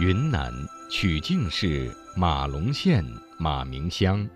[0.00, 0.52] 云南
[0.88, 3.04] 曲靖市马龙县
[3.36, 4.28] 马鸣乡，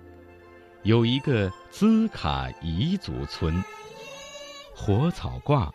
[0.82, 3.62] 有一个兹卡彝族村。
[4.74, 5.72] 火草挂，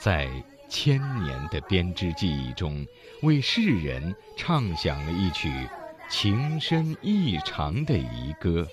[0.00, 0.28] 在
[0.68, 2.84] 千年的编织记忆中，
[3.22, 5.68] 为世人唱响了一曲
[6.10, 8.66] 情深意长的彝歌。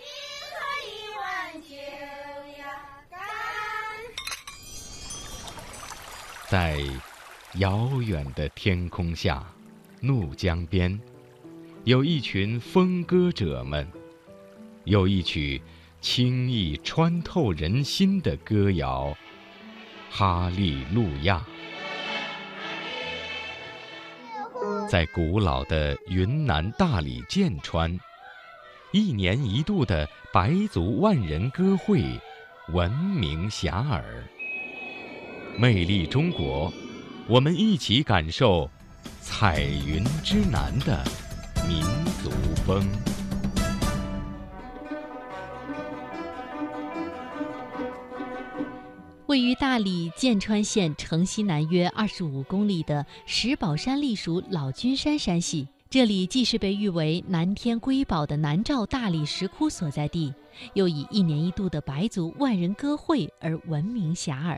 [6.49, 6.79] 在
[7.55, 9.45] 遥远的天空下，
[10.03, 10.99] 怒江边，
[11.83, 13.87] 有一群风歌者们，
[14.83, 15.61] 有一曲
[15.99, 19.15] 轻易穿透人心的歌谣。
[20.09, 21.45] 哈利路亚，
[24.89, 27.99] 在古老的云南大理剑川，
[28.91, 32.03] 一年一度的白族万人歌会
[32.73, 34.03] 闻名遐迩。
[35.59, 36.73] 魅力中国，
[37.27, 38.67] 我们一起感受
[39.23, 41.03] 彩云之南的
[41.67, 41.81] 民
[42.23, 42.31] 族
[42.65, 42.85] 风。
[49.27, 60.33] 位于大理剑川县城西南约二十五公里的石宝山隶属老君山山系，这里既是被誉为南天瑰宝的南诏大理石窟所在地，
[60.73, 64.57] 又以一年一度的白族万人歌会而闻名遐迩。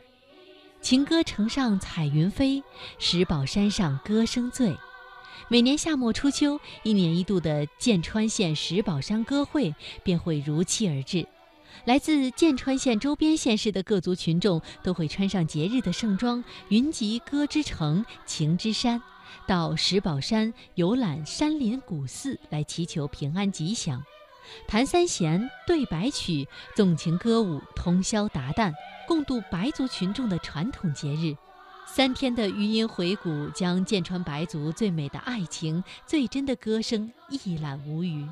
[0.84, 2.62] 情歌城上彩云飞，
[2.98, 4.76] 石宝山上歌声醉。
[5.48, 11.26] 每年夏末初秋，一年一度的剑川县石宝山歌会便会如期而至。
[11.86, 19.00] 来自剑川县周边县市的各族群众都会穿上节日的盛装，云集歌之城、情之山，
[19.46, 24.04] 到石宝山游览山林古寺，来祈求平安吉祥，
[24.68, 26.46] 弹三弦、对白曲、
[26.76, 28.74] 纵情歌舞，通宵达旦，
[29.06, 31.36] 共度白族群众的传统节日。
[31.86, 38.26] 三天的余音回谷，将剑川白族最美的爱情、最真的歌声一览无余。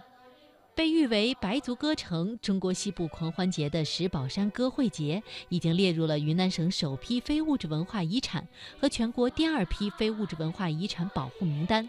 [0.74, 8.48] 被誉为白族歌城、中国西部狂欢节的石宝山歌会节，已经列入了云南省首批非物质文化遗产
[8.80, 11.88] 和全国第二批非物质文化遗产保护名单。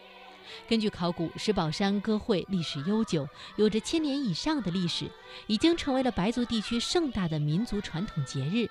[0.68, 5.10] 根据考古，石宝山歌会历史悠久，有着千年以上的历史，
[5.48, 8.70] 已经成为了白族地区盛大的民族传统节日。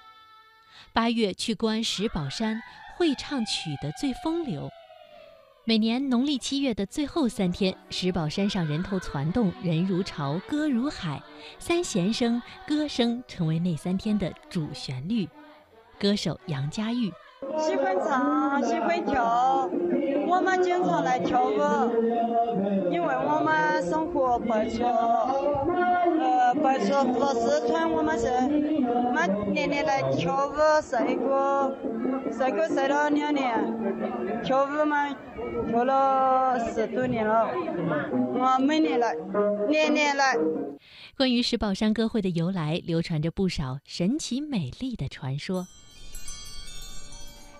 [0.93, 2.63] 八月去观石宝山，
[2.97, 4.69] 会唱曲的最风流。
[5.65, 11.23] 每年农历七月的最后三天，石宝山上人头攒动，人如潮，歌如海，
[11.61, 15.29] 三弦声、歌声成为那三天的主旋律。
[16.01, 17.13] 歌手杨佳玉
[17.57, 19.13] 喜欢唱，喜欢酒，
[20.29, 21.59] 我们经常来跳舞，
[22.91, 31.77] 因为我们生活白族，呃，白族和四川，我们是，我们年年来跳舞赛歌，
[32.31, 35.15] 赛歌赛了两年，跳舞嘛。
[35.69, 37.49] 跳了十多年了，
[38.35, 39.15] 我每年来，
[39.69, 40.37] 年年来。
[41.17, 45.67] 关于石宝山歌会的由来，流传着不少神奇美丽的传说。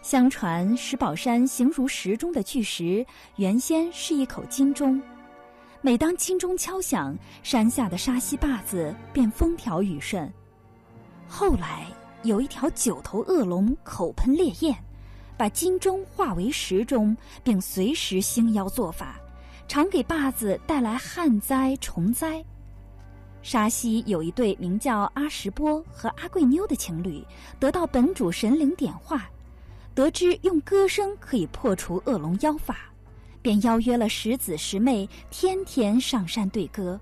[0.03, 5.01] 相传石宝山形如石钟的巨石，原先是一口金钟。
[5.81, 10.29] 每当金钟敲响，山下的沙溪坝子便风调雨顺。
[11.29, 11.87] 后来
[12.25, 14.77] 有一条九头恶龙，口喷烈焰。
[15.37, 19.21] 把金钟化为石钟，并随时兴妖作法，
[19.67, 22.45] 常给坝子带来旱灾虫灾。
[23.41, 27.25] 沙溪有一对名叫阿什波和阿贵妞的情侣，
[27.59, 29.29] 得到本主神灵点化，
[29.95, 32.77] 得知用歌声可以破除恶龙妖法，
[33.43, 36.99] 便邀约了十子十妹，天天上山对歌，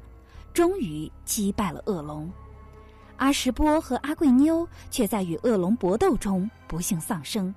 [0.53, 2.31] 终于击败了恶龙。
[3.17, 7.55] 阿什波和阿贵妞却在与恶龙搏斗中不幸丧生。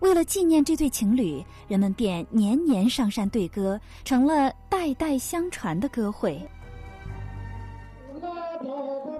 [0.00, 6.40] 为了纪念这对情侣，人们便年年上山对歌，成了代代相传的歌会。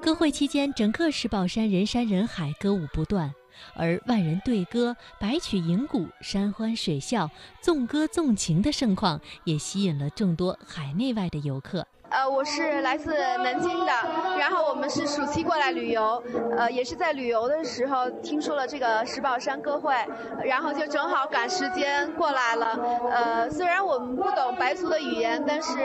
[0.00, 3.32] 歌会期间，整个石宝山人山人海，歌舞不断，
[3.74, 11.86] 而万人对歌、百曲银鼓、山欢水笑、纵歌纵情的盛况，也吸引了众多海内外的游客。
[12.10, 13.92] 呃，我是来自南京的，
[14.38, 16.22] 然后我们是暑期过来旅游，
[16.56, 19.94] 呃，也是在旅游的时候听说了这个石宝山歌会，
[20.42, 22.80] 然后就正好赶时间过来了。
[23.10, 25.76] 呃，虽然我们不懂白族的语言，但是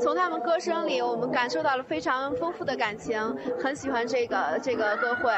[0.00, 3.16] 从他们歌声里，我们感受到了非常丰富的感情，
[3.62, 5.32] 很喜欢这个这个歌会。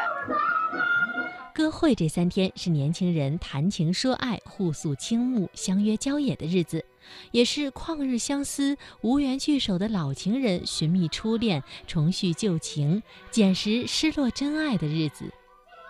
[1.52, 6.84] 歌会这三天是年轻人谈情说爱、互诉倾慕、相约郊野的日子，
[7.32, 15.32] 也是旷日相思、无缘聚首的老情人寻觅初恋、重叙旧情、捡拾失落真爱的日子。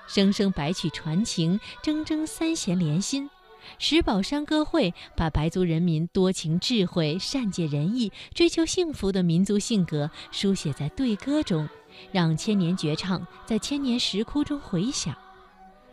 [0.09, 3.31] 声声百曲传情，铮铮三弦连心，
[3.79, 11.69] 石宝山歌会把白族人民多情智慧、善解人意、追求幸福的民族性格书写在对歌中，
[12.11, 15.17] 让千年绝唱在千年石窟中回响。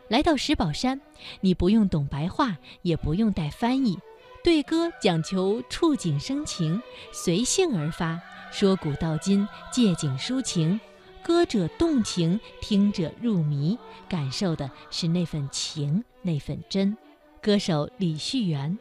[0.10, 1.02] 来到石宝山，
[1.42, 4.00] 你不用懂白话，也不用带翻译，
[4.44, 6.82] 对歌讲求触景生情，
[7.12, 8.20] 随性而发，
[8.50, 10.80] 说古道今，借景抒情。
[11.22, 13.78] 歌者动情，听者入迷，
[14.08, 16.96] 感受的是那份情，那份真。
[17.42, 18.78] 歌手李旭元，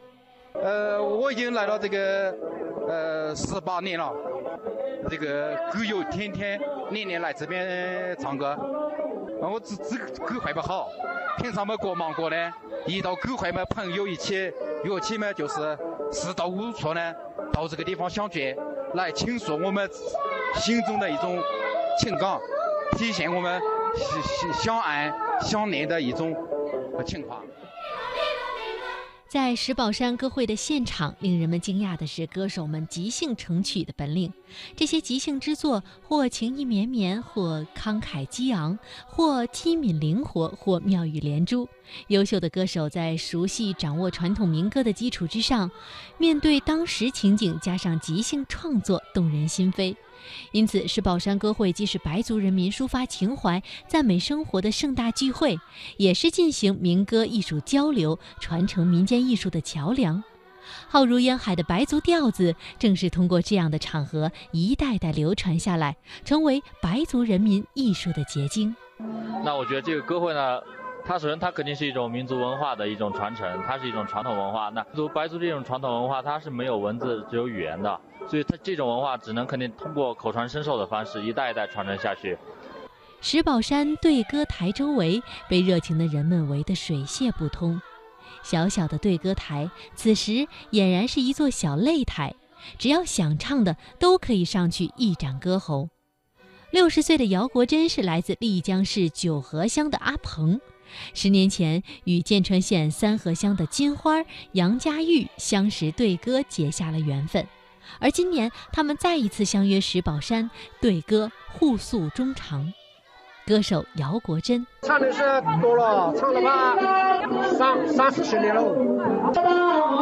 [0.54, 2.32] 呃，我已经来到这个
[2.88, 4.12] 呃十八年了，
[5.08, 6.60] 这个歌友天天
[6.90, 8.56] 年年来这边唱歌，
[9.40, 10.88] 那我这这歌会不好，
[11.38, 12.52] 平常嘛过忙过的，
[12.86, 14.52] 一到歌会嘛朋友一起，
[14.84, 15.78] 约起嘛就是
[16.10, 17.14] 四到五处呢，
[17.52, 18.56] 到这个地方相聚，
[18.94, 19.88] 来倾诉我们
[20.54, 21.38] 心中的一种。
[21.98, 22.38] 情感，
[22.98, 23.58] 体现我们
[23.96, 25.10] 相相爱
[25.40, 26.36] 相恋的一种
[27.06, 27.42] 情况。
[29.28, 34.32] 在石宝山歌会的现场，令人们惊讶的是歌手们即兴成曲的本领。
[34.76, 41.68] 这些即兴之作，或情意绵绵，或慷慨激昂，或机敏灵活，或妙语连珠。
[42.06, 45.68] 优秀的歌手在熟悉掌握传统民歌的基础之上，
[46.18, 49.96] 面对当时情景，加上即兴创作，动人心扉。
[50.52, 55.58] 因此，石宝山歌会既是白族人民抒发情怀、赞美生活的盛大聚会，
[55.96, 60.22] 也是进行民歌艺术交流、传承民间艺术的桥梁。
[60.88, 68.74] 浩如烟海的白族调子，正是通过这样的场合一代代流传下来，成为白族人民艺术的结晶。
[69.44, 70.58] 那我觉得这个歌会呢，
[71.08, 74.70] 它首先它肯定是一种民族文化的一种传承，它是一种传统文化。
[74.70, 78.00] 那族白族这种传统文化，它是没有文字，只有语言的。
[78.28, 82.36] 所以，它这种文化只能肯定通过口传身授的方式，一代一代传承下去。
[83.20, 87.80] 石宝山对歌台周围被热情的人们围得水泄不通，
[88.42, 92.34] 小小的对歌台此时俨然是一座小擂台，
[92.78, 95.88] 只要想唱的都可以上去一展歌喉。
[96.72, 100.60] 六十岁的姚国珍是来自丽江市九河乡的阿鹏，
[101.14, 107.46] 十年前与建川县三河乡的金花杨家玉相识对歌，结下了缘分。
[107.98, 110.50] 而今年，他们再一次相约石宝山
[110.80, 112.72] 对歌，互诉衷肠。
[113.46, 115.22] 歌手姚国珍唱的是
[115.62, 116.74] 多了，唱了吧
[117.56, 118.60] 三三四十年了，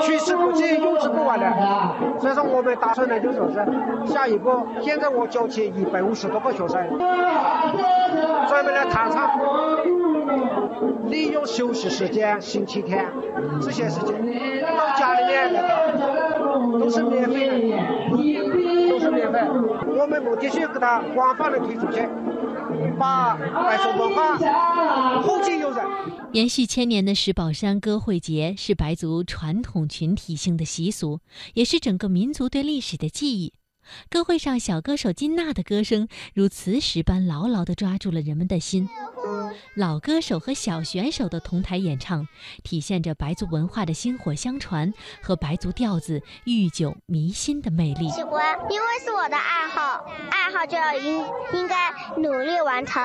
[0.00, 1.46] 取之不尽，用之不完的。
[2.18, 3.56] 所以说，我们打算呢，就说是
[4.10, 6.98] 下一步，现在我教起一百五十多个学生，
[8.48, 9.28] 专门来弹唱，
[11.08, 13.06] 利用休息时间、星期天
[13.60, 14.14] 这些事情，
[14.62, 15.52] 到家里面。
[16.54, 17.76] 都是免费的，
[18.88, 19.38] 都是免费。
[19.96, 22.06] 我们目的是给他广泛的推出去，
[22.98, 24.36] 把白族文化
[25.22, 25.84] 后继有人。
[26.32, 31.20] 延续千年的石宝山歌会节是白族传统群体性的习俗，
[31.54, 33.52] 也是整个民族对历史的记忆。
[34.08, 38.88] 歌会上，小歌手金娜的歌声如磁石般牢牢地抓住了人们的心。
[39.76, 42.26] 老歌手和小选手的同台演唱，
[42.62, 44.92] 体现着白族文化的薪火相传
[45.22, 48.08] 和白族调子愈久弥新的魅力。
[48.10, 53.02] 喜欢，因为是我的爱好，爱好就要应应该努力完成。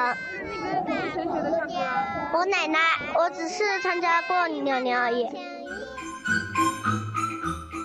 [2.34, 2.80] 我奶奶，
[3.16, 5.26] 我只是参加过两年而已。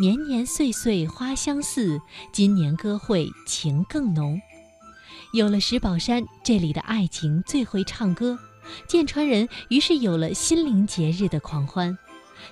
[0.05, 1.99] 年年岁岁花相似，
[2.31, 4.39] 今年歌会情更浓。
[5.33, 8.39] 有了石宝山这里的爱情最会唱歌，
[8.87, 11.97] 剑川人于是有了心灵节日的狂欢。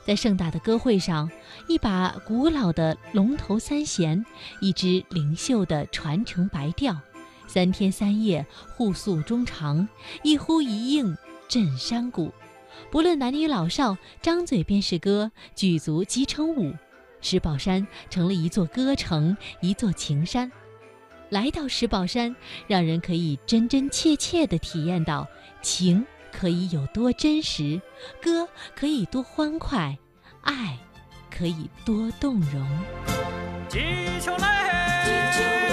[0.07, 1.31] 在盛大的歌会上，
[1.69, 4.25] 一把古老的龙头三弦，
[4.63, 6.99] 一支灵秀的传承白调，
[7.47, 9.87] 三天三夜互诉衷肠，
[10.23, 11.15] 一呼一应
[11.51, 12.33] 震山谷。
[12.91, 16.73] 不论男女老少，张嘴便是歌，举足即成舞。
[17.23, 20.52] 石宝山成了一座歌城，一座情山。
[21.31, 22.37] 来到石宝山，
[22.67, 25.26] 让人可以真真切切地体验到
[25.62, 27.81] 情可以有多真实，
[28.21, 29.97] 歌可以多欢快，
[30.43, 30.79] 爱
[31.31, 32.69] 可以多动容。
[33.71, 33.79] 起
[34.38, 35.72] 来！